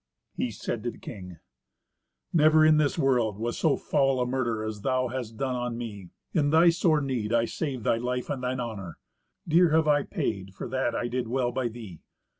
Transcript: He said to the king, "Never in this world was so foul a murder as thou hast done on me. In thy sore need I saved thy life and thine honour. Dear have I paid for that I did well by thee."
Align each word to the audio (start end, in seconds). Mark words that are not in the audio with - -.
He 0.33 0.49
said 0.49 0.81
to 0.81 0.89
the 0.89 0.97
king, 0.97 1.37
"Never 2.33 2.65
in 2.65 2.77
this 2.77 2.97
world 2.97 3.37
was 3.37 3.55
so 3.55 3.77
foul 3.77 4.19
a 4.19 4.25
murder 4.25 4.63
as 4.63 4.81
thou 4.81 5.09
hast 5.09 5.37
done 5.37 5.53
on 5.53 5.77
me. 5.77 6.09
In 6.33 6.49
thy 6.49 6.69
sore 6.71 7.01
need 7.01 7.31
I 7.31 7.45
saved 7.45 7.83
thy 7.83 7.97
life 7.97 8.27
and 8.31 8.41
thine 8.41 8.59
honour. 8.59 8.97
Dear 9.47 9.69
have 9.69 9.87
I 9.87 10.01
paid 10.01 10.55
for 10.55 10.67
that 10.69 10.95
I 10.95 11.07
did 11.07 11.27
well 11.27 11.51
by 11.51 11.67
thee." 11.67 12.01